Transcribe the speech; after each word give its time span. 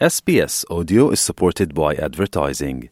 SBS 0.00 0.64
Audio 0.68 1.10
is 1.10 1.20
supported 1.20 1.74
by 1.74 1.94
advertising. 1.94 2.88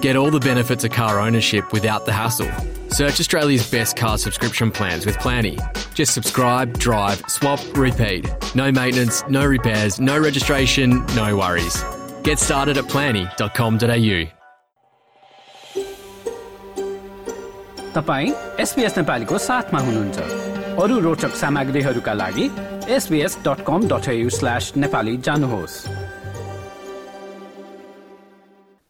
Get 0.00 0.16
all 0.16 0.30
the 0.30 0.40
benefits 0.40 0.84
of 0.84 0.92
car 0.92 1.20
ownership 1.20 1.70
without 1.72 2.06
the 2.06 2.12
hassle. 2.12 2.50
Search 2.88 3.20
Australia's 3.20 3.70
best 3.70 3.96
car 3.96 4.16
subscription 4.16 4.70
plans 4.70 5.04
with 5.04 5.18
Planny. 5.18 5.58
Just 5.92 6.14
subscribe, 6.14 6.78
drive, 6.78 7.22
swap, 7.28 7.60
repeat. 7.76 8.26
No 8.54 8.72
maintenance, 8.72 9.22
no 9.28 9.44
repairs, 9.44 10.00
no 10.00 10.18
registration, 10.18 11.04
no 11.14 11.36
worries. 11.36 11.84
Get 12.22 12.38
started 12.38 12.78
at 12.78 12.88
planny.com.au. 12.88 14.26
तपाईँ 17.94 18.32
SBS 18.60 18.96
नेपालीको 18.98 19.38
साथमा 19.38 19.78
हुनुहुन्छ 19.80 20.51
अरू 20.73 20.99
रोचक 20.99 21.33
सामग्रीहरूका 21.35 22.13
लागि 22.13 22.45
SBS 22.89 23.37
dot 23.45 23.59
जानुहोस्। 25.21 25.75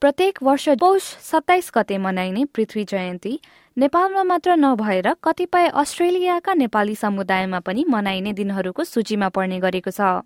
प्रत्येक 0.01 0.39
वर्ष 0.43 0.67
पौष 0.79 1.03
सत्ताइस 1.21 1.71
गते 1.75 1.97
मनाइने 1.97 2.45
पृथ्वी 2.45 2.83
जयन्ती 2.83 3.33
नेपालमा 3.77 4.23
मात्र 4.23 4.55
नभएर 4.55 5.13
कतिपय 5.23 5.67
अस्ट्रेलियाका 5.73 6.53
नेपाली 6.53 6.95
समुदायमा 6.95 7.59
पनि 7.59 7.85
मनाइने 7.89 8.33
दिनहरूको 8.33 8.83
सूचीमा 8.83 9.29
पर्ने 9.29 9.59
गरेको 9.59 9.91
छ। 9.91 10.23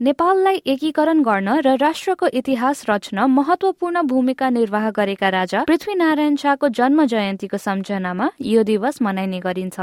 नेपाललाई 0.00 0.62
एकीकरण 0.66 1.22
गर्न 1.22 1.60
र 1.60 1.76
राष्ट्रको 1.76 2.26
इतिहास 2.32 2.84
रच्न 2.90 3.28
महत्वपूर्ण 3.30 4.02
भूमिका 4.08 4.50
निर्वाह 4.50 4.90
गरेका 4.90 5.28
राजा 5.28 5.64
पृथ्वीनारायण 5.68 6.36
शाहको 6.36 6.68
जन्म 6.80 7.04
जयन्तीको 7.06 7.58
सम्झनामा 7.60 8.30
यो 8.40 8.62
दिवस 8.64 9.02
मनाइने 9.02 9.40
गरिन्छ। 9.40 9.78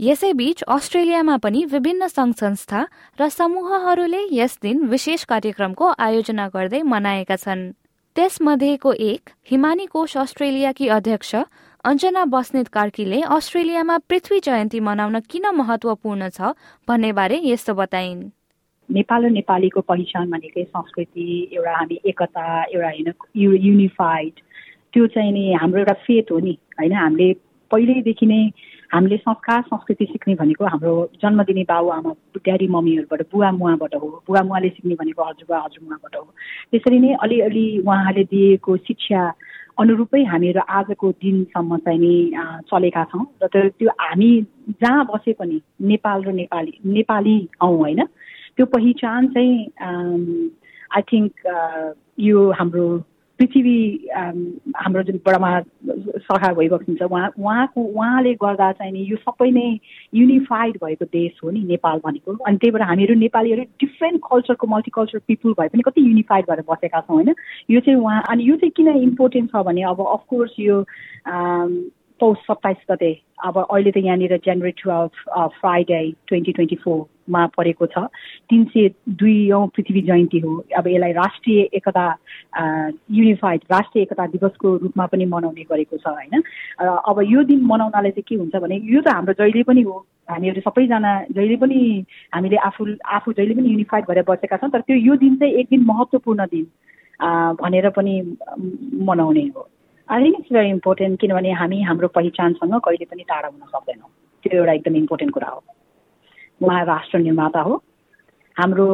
यसैबीच 0.00 0.60
अस्ट्रेलियामा 0.62 1.36
पनि 1.36 1.64
विभिन्न 1.64 2.06
संघ 2.06 2.34
संस्था 2.34 2.80
र 3.18 3.28
समूहहरूले 3.28 4.20
यस 4.32 4.58
दिन 4.62 4.84
विशेष 4.86 5.24
कार्यक्रमको 5.24 5.86
आयोजना 5.98 6.46
गर्दै 6.48 6.82
मनाएका 6.82 7.36
छन्। 7.36 7.64
त्यसमध्येको 8.16 8.92
एक 8.92 9.30
हिमानी 9.50 9.86
कोष 9.86 10.16
अस्ट्रेलियाकी 10.16 10.88
अध्यक्ष 10.88 11.34
अञ्जना 11.84 12.24
बस्नेत 12.26 12.68
कार्कीले 12.68 13.20
अस्ट्रेलियामा 13.28 13.98
पृथ्वी 14.08 14.40
जयन्ती 14.40 14.80
मनाउन 14.80 15.20
किन 15.30 15.50
महत्वपूर्ण 15.56 16.28
छ 16.30 16.54
भन्ने 16.88 17.12
बारे 17.12 17.40
यस्तो 17.44 17.74
बताइन्। 17.74 18.22
नेपाल 18.88 19.24
र 19.24 19.30
नेपालीको 19.32 19.80
पहिचान 19.82 20.30
भनेकै 20.30 20.64
संस्कृति 20.64 21.26
एउटा 21.52 21.74
हामी 21.74 22.00
एकता 22.06 22.46
एउटा 22.70 22.86
होइन 22.86 23.12
युनिफाइड 23.66 24.34
त्यो 24.94 25.06
चाहिँ 25.10 25.32
नि 25.32 25.44
हाम्रो 25.58 25.78
एउटा 25.80 26.00
फेथ 26.06 26.32
हो 26.32 26.38
नि 26.38 26.58
होइन 26.78 26.92
हामीले 26.94 27.32
पहिल्यैदेखि 27.70 28.26
नै 28.26 28.42
हामीले 28.90 29.16
संस्कार 29.16 29.62
संस्कृति 29.62 30.04
सिक्ने 30.12 30.34
भनेको 30.34 30.64
हाम्रो 30.64 30.92
जन्म 31.22 31.42
दिने 31.44 31.62
बाबुआमा 31.68 32.12
ड्याडी 32.44 32.66
मम्मीहरूबाट 32.72 33.22
बुवा 33.32 33.50
मुवाबाट 33.52 33.94
हो 33.94 34.08
बुवा 34.26 34.42
मुवाले 34.42 34.68
सिक्ने 34.68 34.94
भनेको 34.96 35.22
हजुरबा 35.24 35.56
हजुरमुवाबाट 35.64 36.16
हो। 36.16 36.24
त्यसरी 36.72 36.98
नै 36.98 37.12
अलिअलि 37.20 37.66
उहाँले 37.84 38.24
दिएको 38.32 38.76
शिक्षा 38.88 39.20
अनुरूपै 39.76 40.22
हामीहरू 40.24 40.60
आजको 40.60 41.06
दिनसम्म 41.20 41.76
चाहिँ 41.84 42.00
नि 42.00 42.14
चलेका 42.64 43.04
छौँ। 43.12 43.24
र 43.44 43.68
त्यो 43.76 43.88
हामी 43.92 44.30
जहाँ 44.80 45.04
बसे 45.12 45.32
पनि 45.36 45.60
नेपाल 45.84 46.24
र 46.24 46.32
नेपाली 46.40 46.72
नेपाली 46.88 47.36
हौँ 47.62 47.76
होइन? 47.76 48.00
त्यो 48.56 48.66
पहिचान 48.72 49.28
चाहिँ 49.36 49.54
आई 50.96 51.02
थिङ्क 51.12 51.32
यो 52.18 52.50
हाम्रो 52.58 52.86
पृथ्वी 53.38 53.78
हाम्रो 54.74 55.02
जुन 55.06 55.20
बडामा 55.22 55.50
सरकार 56.28 56.54
भइबस्नु 56.54 56.94
छ 56.96 57.02
उहाँ 57.02 57.28
उहाँको 57.38 57.80
उहाँले 57.80 58.34
गर्दा 58.34 58.72
चाहिँ 58.72 58.92
नि 58.92 59.06
यो 59.10 59.16
सबै 59.16 59.50
नै 59.50 59.68
युनिफाइड 60.14 60.76
भएको 60.84 61.04
देश 61.04 61.40
हो 61.44 61.50
नि 61.50 61.60
नेपाल 61.64 62.00
भनेको। 62.04 62.36
अनि 62.46 62.56
त्यही 62.56 62.72
भएर 62.72 62.82
हामीहरू 62.82 63.14
नेपालीहरू 63.14 63.62
डिफ्रेन्ट 63.62 64.20
कल्चरको 64.30 64.66
मल्टिकल्चर 64.66 65.18
पिपुल 65.26 65.52
भए 65.60 65.68
पनि 65.68 65.82
कति 65.82 66.00
युनिफाइड 66.00 66.44
भएर 66.50 66.64
बसेका 66.70 67.00
छौँ 67.00 67.16
होइन? 67.16 67.34
यो 67.70 67.80
चाहिँ 67.80 68.00
उहाँ 68.00 68.22
अनि 68.30 68.50
यो 68.50 68.56
चाहिँ 68.56 68.72
किन 68.76 68.88
इम्पोर्टेन्ट 68.88 69.50
छ 69.50 69.62
भने 69.66 69.82
अब 69.82 70.06
अफकोर्स 70.06 70.52
यो 70.60 70.84
पौष 72.20 72.36
सत्ताइस 72.40 72.76
गते 72.90 73.12
अब 73.44 73.58
अहिले 73.60 73.90
त 73.90 73.96
यहाँनिर 73.98 74.36
January 74.44 74.70
twelve 74.74 75.50
Friday 75.54 76.00
twenty 76.26 76.52
twenty 76.52 76.76
फोरमा 76.76 77.46
परेको 77.56 77.86
छ 77.86 78.04
तिन 78.50 78.64
सय 78.66 78.88
दुईौँ 79.14 79.66
पृथ्वी 79.68 80.02
जयन्ती 80.02 80.38
हो 80.38 80.56
अब 80.76 80.88
यसलाई 80.88 81.12
राष्ट्रिय 81.12 81.60
एकता 81.72 82.06
युनिफाइड 83.12 83.60
राष्ट्रिय 83.70 84.02
एकता 84.02 84.26
दिवसको 84.28 84.76
रूपमा 84.76 85.06
पनि 85.06 85.24
मनाउने 85.26 85.62
गरेको 85.62 85.96
छ 85.96 86.06
होइन 86.08 86.42
अब 86.80 87.22
यो 87.26 87.42
दिन 87.44 87.64
मनाउनाले 87.64 88.10
चाहिँ 88.10 88.24
के 88.28 88.34
हुन्छ 88.34 88.56
भने 88.56 88.80
यो 88.86 89.02
त 89.02 89.14
हाम्रो 89.14 89.34
जहिले 89.34 89.62
पनि 89.62 89.82
हो 89.82 90.04
हामीहरू 90.30 90.60
सबैजना 90.60 91.14
जहिले 91.30 91.56
पनि 91.56 91.80
हामीले 92.34 92.56
आफू 92.64 92.86
आफू 93.12 93.32
जहिले 93.32 93.54
पनि 93.54 93.68
युनिफाइड 93.68 94.04
भएर 94.04 94.22
बसेका 94.28 94.56
छौँ 94.56 94.70
तर 94.70 94.80
त्यो 94.82 94.96
यो 94.98 95.16
दिन 95.16 95.36
चाहिँ 95.36 95.54
एक 95.54 95.66
दिन 95.70 95.84
महत्त्वपूर्ण 95.86 96.46
दिन 96.46 96.66
भनेर 97.56 97.90
पनि 97.90 98.20
मनाउने 99.04 99.50
हो 99.56 99.68
I 100.08 100.24
think 100.24 100.38
it's 100.40 100.52
very 100.52 100.68
important 100.70 101.20
किनभने 101.20 101.50
हामी 101.52 101.82
हाम्रो 101.84 102.08
पहिचानसँग 102.08 102.74
कहिले 102.84 103.04
पनि 103.04 103.22
टाढा 103.28 103.48
हुन 103.48 103.60
सक्दैनौँ। 103.68 104.08
त्यो 104.42 104.56
एउटा 104.58 104.72
एकदम 104.72 104.94
इम्पोर्टेन्ट 104.96 105.32
कुरा 105.34 105.48
हो। 105.48 105.62
उहाँ 106.64 106.84
राष्ट्र 106.84 107.18
निर्माता 107.18 107.60
हो। 107.60 107.74
हाम्रो 108.56 108.88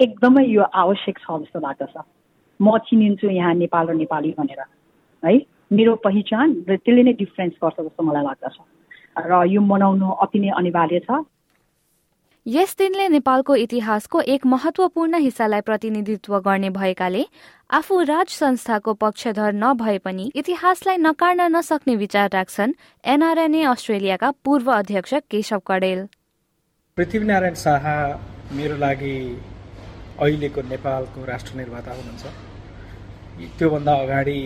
एकदमै 0.00 0.44
यो 0.46 0.62
आवश्यक 0.62 1.18
छ 1.18 1.26
जस्तो 1.42 1.58
लाग्दछ 1.66 1.94
म 2.60 2.78
चिनिन्छु 2.86 3.28
यहाँ 3.28 3.54
नेपाल 3.54 3.86
र 3.90 3.94
नेपाली 3.94 4.34
भनेर। 4.38 4.60
है? 5.22 5.34
मेरो 5.72 5.94
पहिचान 6.06 6.48
र 6.68 6.76
त्यसले 6.78 7.02
नै 7.02 7.12
डिफ्रेन्स 7.18 7.54
गर्छ 7.58 7.80
जस्तो 7.80 8.02
मलाई 8.06 8.22
लाग्दछ। 8.22 8.56
र 9.18 9.44
यो 9.50 9.60
मनाउनु 9.60 10.06
अति 10.22 10.38
नै 10.40 10.50
अनिवार्य 10.62 11.00
छ। 11.10 11.26
यस 12.46 12.74
दिनले 12.78 13.06
नेपालको 13.08 13.54
इतिहासको 13.56 14.20
एक 14.24 14.44
महत्वपूर्ण 14.46 15.18
हिस्सालाई 15.18 15.60
प्रतिनिधित्व 15.60 16.38
गर्ने 16.40 16.68
भएकाले 16.70 17.22
आफू 17.70 18.00
राज 18.02 18.28
संस्थाको 18.30 18.92
पक्षधर 18.94 19.52
नभए 19.54 19.98
पनि 19.98 20.30
इतिहासलाई 20.34 20.96
नकार्न 20.96 21.40
नसक्ने 21.56 21.96
विचार 21.96 22.28
राख्छन् 22.32 22.72
एनआरएनए 23.04 23.62
अस्ट्रेलियाका 23.66 24.30
पूर्व 24.44 24.70
अध्यक्ष 24.72 25.14
केशव 25.30 25.60
कडेल। 25.66 26.06
पृथ्वीनारायण 26.96 27.54
शाह 27.64 27.88
मेरो 28.54 28.76
लागि 28.78 29.16
अहिलेको 30.22 30.62
नेपालको 30.70 31.24
राष्ट्र 31.24 31.56
निर्माता 31.56 31.96
हुनुहुन्छ। 31.98 32.24
त्योभन्दा 33.58 33.94
अगाडि 34.04 34.38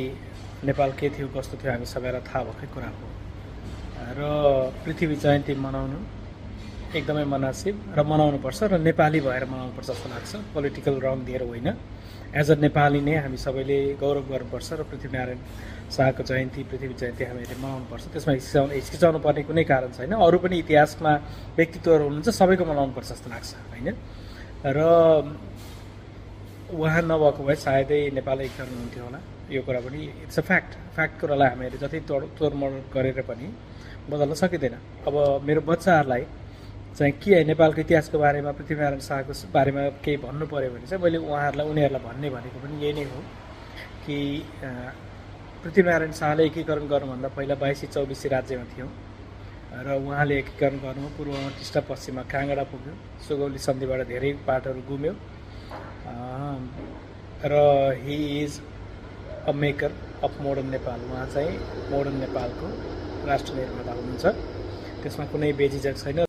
नेपाल 0.64 0.92
के 1.00 1.10
थियो 1.18 1.28
कस्तो 1.36 1.60
थियो 1.60 1.72
हामी 1.72 1.86
सबैलाई 1.92 2.24
थाहा 2.30 2.44
भएकै 2.48 2.72
कुरा 2.72 2.88
हो। 2.96 3.06
र 4.16 4.20
पृथ्वी 4.84 5.16
जयन्ती 5.16 5.54
मनाउनु 5.66 6.00
एकदमै 6.90 7.24
मनासिब 7.24 7.74
र 7.96 8.00
मनाउनुपर्छ 8.02 8.58
र 8.72 8.74
नेपाली 8.88 9.20
भएर 9.26 9.44
मनाउनुपर्छ 9.52 9.88
जस्तो 9.90 10.08
लाग्छ। 10.10 10.32
पोलिटिकल 10.54 10.94
रङ 11.06 11.18
दिएर 11.28 11.42
होइन। 11.46 11.68
एज 12.34 12.48
अ 12.50 12.54
नेपाली 12.66 13.00
नै 13.06 13.14
हामी 13.22 13.38
सबैले 13.46 13.78
गौरव 14.02 14.24
गर्नुपर्छ 14.30 14.68
र 14.78 14.82
पृथ्वीनारायण 14.90 15.40
शाहको 15.94 16.22
जयन्ती 16.30 16.60
पृथ्वी 16.70 16.94
जयन्ती 17.00 17.22
हामीले 17.30 17.54
मनाउनुपर्छ। 17.62 18.04
त्यसमा 18.14 18.32
हिचकिचाउनु 18.38 18.72
हिचकिचाउनु 18.74 19.18
पर्ने 19.22 19.42
कुनै 19.46 19.64
कारण 19.70 19.90
छैन। 19.94 20.12
अरू 20.18 20.38
पनि 20.42 20.56
इतिहासमा 20.62 21.12
व्यक्तित्वहरू 21.58 22.02
हुनुहुन्छ 22.10 22.28
सबैको 22.40 22.64
मनाउनुपर्छ 22.70 23.08
जस्तो 23.12 23.28
लाग्छ 23.34 23.50
होइन? 23.70 23.88
र 24.66 24.78
उहाँ 26.74 27.02
नभएको 27.02 27.40
भए 27.46 27.56
सायदै 27.66 28.00
नेपाल 28.18 28.38
एकीकरण 28.46 28.74
हुन्थ्यो 28.82 29.02
होला। 29.06 29.20
यो 29.50 29.60
कुरा 29.66 29.80
पनि 29.86 30.00
इट्स 30.26 30.38
अ 30.38 30.42
फ्याक्ट 30.42 30.70
फ्याक्ट 30.94 31.14
कुरालाई 31.20 31.48
हामीले 31.50 31.78
जति 31.82 31.98
तोड 32.06 32.22
तोडमोड 32.38 32.72
गरेर 32.94 33.22
पनि 33.30 33.46
बदल्न 34.10 34.34
सकिँदैन। 34.42 34.74
अब 35.06 35.14
मेरो 35.46 35.60
बच्चाहरूलाई 35.66 36.22
चाहिँ 37.00 37.12
के 37.16 37.44
नेपालको 37.48 37.80
इतिहासको 37.80 38.18
बारेमा 38.20 38.50
पृथ्वीनारायण 38.60 39.00
शाहको 39.00 39.32
बारेमा 39.56 39.82
केही 40.04 40.16
भन्नु 40.20 40.46
पऱ्यो 40.52 40.70
भने 40.72 40.86
चाहिँ 40.86 41.02
मैले 41.04 41.18
उहाँहरूलाई 41.24 41.66
उनीहरूलाई 41.72 42.02
भन्ने 42.04 42.28
भनेको 42.36 42.58
पनि 42.60 42.76
यही 42.84 42.92
नै 42.92 43.04
हो 43.12 43.20
कि 44.04 44.16
पृथ्वीनारायण 45.62 46.12
शाहले 46.20 46.44
एकीकरण 46.52 46.84
गर्नुभन्दा 46.92 47.28
पहिला 47.36 47.54
बाइसी 47.64 47.86
चौबिसी 47.96 48.28
राज्यमा 48.36 48.64
थियो 48.76 48.88
र 49.86 49.96
उहाँले 49.96 50.38
एकीकरण 50.44 50.76
गर्नु 50.84 51.08
पूर्वमा 51.16 51.48
टिस्टा 51.58 51.80
पश्चिममा 51.88 52.22
काँगडा 52.28 52.64
पुग्यो। 52.68 52.92
सुगौली 53.24 53.58
सन्धिबाट 53.66 54.00
धेरै 54.12 54.32
पाटहरू 54.46 54.80
गुम्यो। 54.92 55.12
र 57.52 57.54
he 58.04 58.16
is 58.44 58.60
a 59.48 59.52
maker 59.62 59.90
of 60.26 60.40
modern 60.44 60.68
Nepal 60.76 61.00
उहाँ 61.10 61.26
चाहिँ 61.34 61.52
मोडर्न 61.92 62.16
नेपालको 62.28 62.66
राष्ट्र 63.30 63.52
निर्माता 63.60 63.92
हुनुहुन्छ। 64.00 64.26
त्यसमा 65.02 65.24
कुनै 65.32 65.52
बेजिजक 65.62 65.96
छैन। 66.04 66.28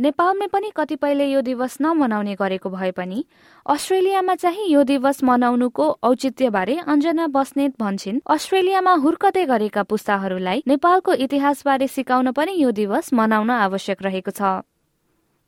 नेपालमै 0.00 0.46
पनि 0.52 0.68
कतिपयले 0.76 1.24
यो 1.28 1.40
दिवस 1.46 1.76
नमनाउने 1.80 2.34
गरेको 2.34 2.70
भए 2.70 2.90
पनि 2.98 3.18
अस्ट्रेलियामा 3.66 4.34
चाहिँ 4.34 4.68
यो 4.68 4.82
दिवस 4.90 5.22
मनाउनुको 5.24 5.88
औचित्यबारे 6.02 6.76
अञ्जना 6.86 7.26
बस्नेत 7.36 7.76
भन्छन्। 7.76 8.22
अस्ट्रेलियामा 8.36 8.94
हुर्कदै 9.04 9.44
गरेका 9.52 9.82
पुस्ताहरूलाई 9.92 10.64
नेपालको 10.66 11.20
इतिहासबारे 11.28 11.92
सिकाउन 11.92 12.32
पनि 12.32 12.56
यो 12.62 12.70
दिवस 12.80 13.12
मनाउन 13.12 13.50
आवश्यक 13.60 14.02
रहेको 14.02 14.30
छ। 14.32 14.69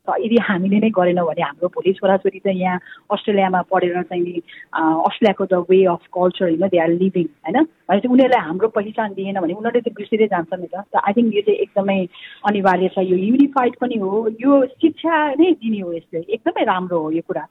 यदि 0.03 0.37
हामीले 0.43 0.79
नै 0.79 0.89
गरेनौँ 0.91 1.25
भने 1.25 1.41
हाम्रो 1.41 1.67
भोलि 1.71 1.93
छोराछोरी 1.95 2.39
चाहिँ 2.39 2.59
यहाँ 2.59 2.79
अस्ट्रेलियामा 3.07 3.61
पढेर 3.71 4.01
चाहिँ 4.03 4.35
अस्ट्रेलियाको 4.75 5.45
द 5.47 5.63
वे 5.63 5.83
अफ 5.95 6.03
कल्चर 6.11 6.43
होइन 6.43 6.67
दे 6.67 6.77
आर 6.77 6.89
लिभिङ 6.91 7.27
होइन? 7.39 7.63
भनेपछि 7.63 8.07
उनीहरूलाई 8.07 8.43
हाम्रो 8.43 8.67
पहिचान 8.67 9.13
दिएन 9.15 9.39
भने 9.39 9.53
उनीहरूले 9.53 9.79
चाहिँ 9.79 9.95
बिर्सिँदै 9.95 10.27
जान्छ 10.27 10.59
नि 10.59 10.67
त। 10.67 10.83
आई 10.99 11.13
थिङ्क 11.15 11.35
यो 11.35 11.41
चाहिँ 11.47 11.59
एकदमै 11.59 11.99
अनिवार्य 12.43 12.87
छ। 12.91 12.99
यो 12.99 13.15
युनिफाइड 13.15 13.73
पनि 13.79 13.95
हो। 13.95 14.11
यो 14.27 14.51
शिक्षा 14.75 15.39
नै 15.39 15.51
दिने 15.63 15.79
हो 15.79 15.93
यसले। 15.93 16.19
एकदमै 16.19 16.63
राम्रो 16.67 16.99
हो 16.99 17.11
यो 17.11 17.23
कुरा। 17.23 17.47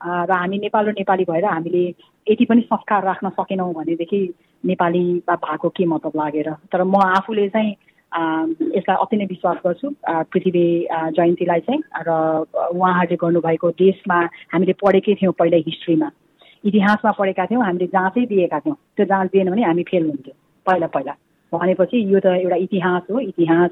र 0.00 0.30
हामी 0.30 0.58
नेपाल 0.58 0.86
र 0.86 0.90
नेपाली 1.02 1.24
भएर 1.26 1.44
हामीले 1.44 1.82
यति 2.30 2.44
पनि 2.46 2.60
संस्कार 2.70 3.02
राख्न 3.04 3.28
सकेनौँ 3.34 3.74
भनेदेखि 3.74 4.22
नेपाली 4.64 5.04
भएको 5.26 5.68
के 5.68 5.84
मतलब 5.86 6.12
लागेर? 6.14 6.50
तर 6.70 6.82
म 6.86 7.02
आफूले 7.02 7.48
चाहिँ 7.48 7.74
यसलाई 8.12 8.96
अति 8.96 9.16
नै 9.16 9.24
विश्वास 9.26 9.56
गर्छु 9.66 9.88
पृथ्वी 10.32 10.66
जयन्तीलाई 11.16 11.60
चाहिँ 11.60 11.80
र 12.06 12.10
उहाँहरूले 12.72 13.16
गर्नुभएको 13.16 13.70
देशमा 13.78 14.18
हामीले 14.52 14.72
पढेकै 14.82 15.14
थियौँ 15.20 15.32
पहिल्यै 15.38 15.62
हिस्ट्रीमा। 15.66 16.10
इतिहासमा 16.64 17.10
पढेका 17.20 17.46
थियौँ 17.46 17.64
हामीले 17.64 17.86
जाँचै 17.86 18.24
दिएका 18.26 18.58
थियौँ। 18.60 18.76
त्यो 18.96 19.06
जाँच 19.06 19.30
दिएन 19.32 19.50
भने 19.50 19.62
हामी 19.64 19.82
फेल 19.90 20.04
हुन्थ्यौँ 20.08 20.36
पहिला 20.66 20.86
पहिला। 20.96 21.14
भनेपछि 21.52 21.96
यो 22.12 22.20
त 22.20 22.26
एउटा 22.26 22.56
इतिहास 22.64 23.02
हो 23.10 23.20
इतिहास 23.20 23.70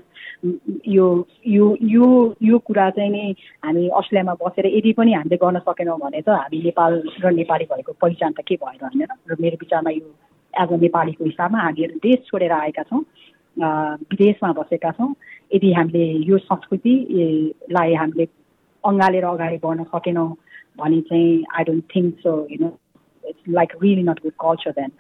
यो 0.89 1.07
यो 1.47 1.65
यो 1.83 2.07
यो 2.43 2.59
कुरा 2.59 2.89
चाहिँ 2.91 3.11
नि 3.11 3.35
हामी 3.65 3.89
अस्ट्रेलियामा 3.89 4.35
बसेर 4.41 4.67
यदि 4.67 4.93
पनि 4.97 5.13
हामीले 5.13 5.37
गर्न 5.37 5.59
सकेनौँ 5.61 5.99
भने 6.01 6.21
त 6.21 6.29
हामी 6.29 6.63
नेपाल 6.63 6.93
र 7.25 7.33
नेपाली 7.41 7.65
भएको 7.73 7.93
पहिचान 8.01 8.33
त 8.33 8.41
के 8.49 8.55
भएर 8.57 8.85
होइन 8.85 9.03
र 9.29 9.37
मेरो 9.41 9.57
विचारमा 9.61 9.91
यो 9.91 10.09
एज 10.55 10.73
अ 10.73 10.77
नेपालीको 10.81 11.25
हिसाबमा 11.25 11.59
हामीहरू 11.59 12.01
देश 12.01 12.19
छोडेर 12.29 12.53
आएका 12.53 12.83
छौँ। 12.89 13.03
विदेशमा 13.59 14.53
बसेका 14.53 14.91
छौँ। 14.99 15.15
यदि 15.55 15.73
हामीले 15.73 16.05
यो 16.29 16.39
संस्कृतिलाई 16.39 17.95
हामीले 17.95 18.25
अँगालेर 18.85 19.25
अगाडि 19.25 19.59
बढ्न 19.65 19.85
सकेनौँ 19.95 20.29
भने 20.79 21.01
चाहिँ 21.09 21.45
I 21.57 21.65
don't 21.65 21.85
think 21.95 22.19
so 22.21 22.33
you 22.51 22.59
know 22.61 22.69
it's 23.25 23.43
like 23.49 23.71
really 23.83 24.03
not 24.03 24.19
good 24.23 24.33
culture 24.41 24.71
then 24.79 24.91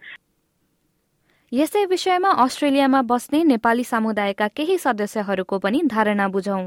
यसै 1.52 1.84
विषयमा 1.86 2.30
अस्ट्रेलियामा 2.44 3.00
बस्ने 3.10 3.42
नेपाली 3.44 3.84
समुदायका 3.84 4.48
केही 4.56 4.76
सदस्यहरूको 4.78 5.58
पनि 5.58 5.82
धारणा 5.86 6.28
बुझौँ। 6.28 6.62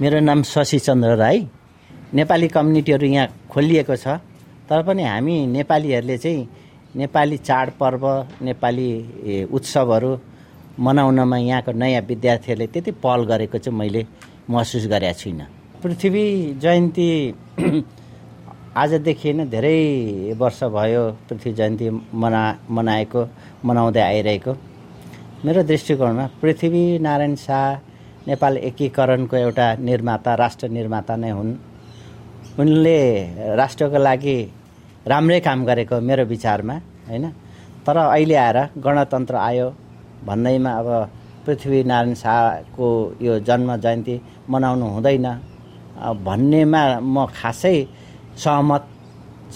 मेरो 0.00 0.20
नाम 0.20 0.42
शशि 0.46 0.78
चन्द्र 0.78 1.16
राई। 1.16 1.38
नेपाली 2.14 2.48
कम्युनिटीहरू 2.48 3.06
यहाँ 3.06 3.28
खोलिएको 3.50 3.96
छ। 3.96 4.18
तर 4.68 4.82
पनि 4.86 5.02
हामी 5.04 5.36
नेपालीहरूले 5.46 6.16
चाहिँ 6.18 6.48
नेपाली 6.96 7.36
चाडपर्व 7.38 8.04
नेपाली 8.42 8.90
उत्सवहरू 9.50 10.10
मनाउनमा 10.80 11.36
यहाँको 11.38 11.72
नयाँ 11.72 12.02
विद्यार्थीहरूले 12.08 12.66
त्यति 12.72 12.90
पहल 13.04 13.20
गरेको 13.30 13.58
चाहिँ 13.58 13.78
मैले 13.78 14.06
महसुस 14.50 14.86
गरेका 14.88 15.12
छुइनँ। 15.12 15.46
पृथ्वी 15.82 16.24
जयन्ती 16.62 17.08
आजदेखि 18.82 19.32
नै 19.32 19.44
धेरै 19.52 19.76
वर्ष 20.40 20.60
भयो 20.72 21.02
पृथ्वी 21.28 21.52
जयन्ती 21.52 21.86
मना 22.16 22.42
मनाएको 22.70 23.20
मनाउँदै 23.64 24.00
आइरहेको। 24.00 24.52
मेरो 25.44 25.62
दृष्टिकोणमा 25.62 26.24
पृथ्वी 26.40 26.82
नारायण 27.04 27.34
शाह 27.36 27.66
नेपाल 28.28 28.56
एकीकरणको 28.56 29.36
एउटा 29.36 29.66
निर्माता 29.80 30.34
राष्ट्र 30.34 30.68
निर्माता 30.68 31.16
नै 31.16 31.30
हुन्। 31.30 31.52
उनले 32.60 32.98
राष्ट्रको 33.56 33.98
लागि 33.98 34.38
राम्रै 35.06 35.40
काम 35.40 35.64
गरेको 35.64 36.00
मेरो 36.00 36.24
विचारमा 36.24 36.74
होइन? 37.08 37.24
तर 37.84 37.96
अहिले 37.96 38.34
आएर 38.34 38.58
गणतन्त्र 38.84 39.36
आयो 39.36 39.68
भन्दैमा 40.26 40.70
अब 40.80 40.88
पृथ्वीनारायण 41.46 42.14
शाहको 42.14 42.86
यो 43.22 43.32
जन्म 43.48 43.70
जयन्ती 43.76 44.14
मनाउनु 44.50 44.86
हुँदैन। 44.94 45.26
भन्नेमा 46.26 46.82
म 47.00 47.16
खासै 47.38 47.76
सहमत 48.36 48.82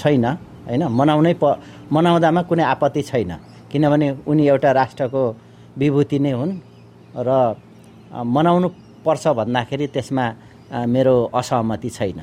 छैन 0.00 0.25
होइन? 0.69 0.82
मनाउनै 0.99 1.34
प 1.43 1.44
मनाउँदामा 1.93 2.40
कुनै 2.49 2.64
आपत्ति 2.72 3.02
छैन। 3.11 3.32
किनभने 3.70 4.08
उनी 4.31 4.43
एउटा 4.49 4.70
राष्ट्रको 4.81 5.22
विभूति 5.78 6.19
नै 6.25 6.32
हुन् 6.32 6.52
र 7.26 7.28
मनाउनु 8.34 8.69
पर्छ 9.05 9.25
भन्दाखेरि 9.38 9.87
त्यसमा 9.94 10.25
मेरो 10.94 11.17
असहमति 11.34 11.90
छैन। 11.90 12.20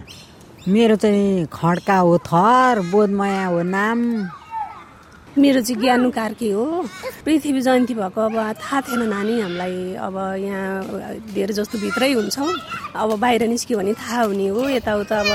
मेरो 0.67 0.95
चाहिँ 0.95 1.45
खड्का 1.53 1.97
हो 1.97 2.17
थर 2.29 2.75
बोधमया 2.91 3.45
हो 3.45 3.61
नाम। 3.75 3.99
मेरो 5.37 5.61
चाहिँ 5.61 5.81
ज्ञानु 5.81 6.09
कार्की 6.11 6.49
हो? 6.51 6.65
पृथ्वी 7.23 7.61
जयन्ती 7.61 7.93
भएको 7.95 8.21
अब 8.21 8.35
थाहा 8.59 8.81
थिएन 8.83 9.01
नानी 9.09 9.39
हामीलाई। 9.41 9.95
अब 9.95 10.15
यहाँ 10.43 10.83
धेरै 11.31 11.53
जस्तो 11.55 11.79
भित्रै 11.79 12.11
हुन्छौँ। 12.11 12.51
अब 12.95 13.09
बाहिर 13.19 13.47
निस्क्यो 13.47 13.77
भने 13.79 13.93
थाहा 13.95 14.21
हुने 14.27 14.47
हो। 14.47 14.67
यताउता 14.69 15.19
अब 15.19 15.29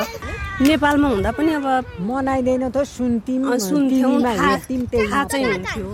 नेपालमा 0.57 1.09
हुँदा 1.09 1.31
पनि 1.37 1.53
अब 1.61 2.01
मनाइँदैन 2.01 2.73
त 2.73 2.81
सुन्थ्यौँ। 2.89 3.61
सुन्थ्यौँ 3.61 4.17
थाहा 4.25 4.57
चाहिँ 5.29 5.45
हुन्थ्यो। 5.53 5.89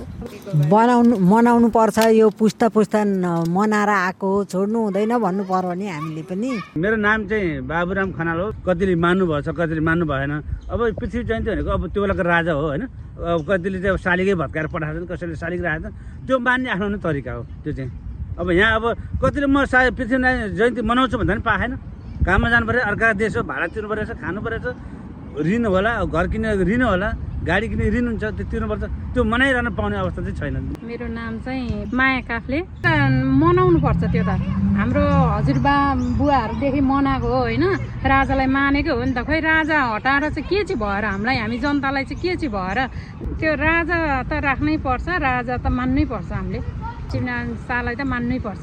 बनाउनु 0.71 1.19
मनाउनु 1.19 1.69
पर्छ 1.75 1.99
यो 2.15 2.31
पुस्ता 2.31 2.71
पुस्ता 2.71 3.03
मनाएर 3.51 3.91
आएको 3.91 4.29
छोड्नु 4.47 4.79
हुँदैन 4.87 5.19
भन्नु 5.19 5.43
पर्यो 5.51 5.67
भने 5.67 5.87
हामीले 5.91 6.23
पनि। 6.31 6.79
मेरो 6.79 6.95
नाम 6.95 7.27
चाहिँ 7.27 7.67
बाबुराम 7.67 8.09
खनाल 8.15 8.39
हो। 8.39 8.47
कतिले 8.63 8.95
मान्नु 9.03 9.27
भएछ 9.27 9.49
कतिले 9.51 9.83
मान्नु 9.83 10.07
भएन 10.07 10.33
अब 10.71 10.81
पृथ्वी 10.95 11.23
जयन्ती 11.27 11.51
भनेको 11.51 11.71
अब 11.75 11.83
त्यो 11.91 12.01
बेलाको 12.07 12.23
राजा 12.23 12.53
हो 12.55 12.63
होइन? 12.63 12.83
अब 13.19 13.43
कतिले 13.43 13.79
चाहिँ 13.83 13.95
अब 13.95 13.99
शालिगै 13.99 14.35
भत्काएर 14.39 14.67
पठाएको 14.71 14.99
छन् 15.03 15.11
कसैले 15.11 15.35
शालिग 15.43 15.61
राखेको 15.67 15.91
छन्। 15.91 16.27
त्यो 16.27 16.39
मान्ने 16.39 16.71
आफ्नो 16.71 16.87
आफ्नो 16.87 16.99
तरिका 17.03 17.33
हो 17.35 17.43
त्यो 17.67 17.73
चाहिँ। 17.83 17.91
अब 18.39 18.47
यहाँ 18.55 18.79
अब 18.79 18.85
कतिले 19.19 19.47
म 19.51 19.67
सायद 19.67 19.91
पृथ्वी 19.99 20.17
जयन्ती 20.55 20.81
मनाउँछु 20.87 21.19
भन्दा 21.19 21.35
पनि 21.35 21.43
पाएन। 21.51 21.73
काममा 22.27 22.49
जानु 22.51 22.67
पऱ्यो 22.67 22.83
अर्का 22.91 23.07
देश 23.19 23.37
हो 23.37 23.43
भाडा 23.51 23.67
तिर्नु 23.75 23.89
परेछ 23.91 24.11
खानु 24.23 24.41
परेछ 24.47 24.67
ऋण 25.43 25.65
होला 25.67 25.93
घर 26.07 26.27
किनेर 26.33 26.61
ऋण 26.71 26.83
होला 26.83 27.09
गाडी 27.43 27.67
किने 27.69 27.85
ऋण 27.91 28.07
हुन्छ 28.15 28.25
त्यो 28.39 28.45
तिर्नुपर्छ। 28.47 28.85
त्यो 29.13 29.23
मनाइरहन 29.27 29.69
पाउने 29.75 29.97
अवस्था 29.99 30.21
चाहिँ 30.23 30.37
छैन। 30.39 30.55
मेरो 30.87 31.07
नाम 31.11 31.33
चाहिँ 31.43 31.91
माया 31.91 32.21
काफले। 32.31 32.59
मनाउनु 33.43 33.79
पर्छ 33.83 34.03
त्यो 34.15 34.23
त। 34.23 34.39
हाम्रो 34.79 35.03
हजुरबा 35.35 35.75
बुवाहरूदेखि 36.19 36.81
मनाएको 36.87 37.27
हो 37.27 37.39
होइन? 37.43 37.65
राजालाई 38.07 38.47
मानेको 38.47 38.93
हो 38.95 39.03
नि 39.03 39.13
त। 39.19 39.27
खोइ 39.27 39.41
राजा 39.43 39.79
हटाएर 39.91 40.25
चाहिँ 40.31 40.47
के 40.47 40.63
चाहिँ 40.71 40.79
भएर 40.79 41.05
हामीलाई? 41.11 41.37
हामी 41.43 41.59
जनतालाई 41.59 42.05
चाहिँ 42.07 42.23
के 42.23 42.31
चाहिँ 42.39 42.53
भएर? 42.55 42.79
त्यो 43.43 43.51
राजा 43.59 43.99
त 44.31 44.33
राख्नै 44.47 44.77
पर्छ 44.87 45.07
राजा 45.27 45.55
त 45.59 45.67
मान्नै 45.67 46.05
पर्छ 46.07 46.31
हामीले। 46.31 46.61
चिमनारायण 47.11 47.49
शाहलाई 47.67 47.95
त 47.99 48.03
मान्नै 48.07 48.39
पर्छ। 48.47 48.63